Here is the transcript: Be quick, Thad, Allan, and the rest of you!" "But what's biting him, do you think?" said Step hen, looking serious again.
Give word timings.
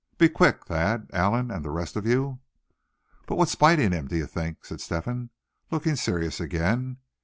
Be 0.17 0.29
quick, 0.29 0.65
Thad, 0.65 1.11
Allan, 1.13 1.51
and 1.51 1.63
the 1.63 1.69
rest 1.69 1.95
of 1.95 2.07
you!" 2.07 2.39
"But 3.27 3.35
what's 3.35 3.53
biting 3.53 3.91
him, 3.91 4.07
do 4.07 4.15
you 4.15 4.25
think?" 4.25 4.65
said 4.65 4.81
Step 4.81 5.05
hen, 5.05 5.29
looking 5.69 5.95
serious 5.95 6.39
again. 6.39 6.97